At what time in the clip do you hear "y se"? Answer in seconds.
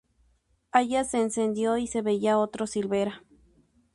1.77-2.01